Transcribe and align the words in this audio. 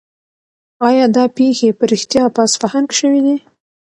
آیا 0.87 1.05
دا 1.15 1.23
پېښې 1.37 1.69
په 1.77 1.83
رښتیا 1.91 2.23
په 2.35 2.39
اصفهان 2.47 2.83
کې 2.89 2.95
شوې 2.99 3.19
دي؟ 3.25 3.35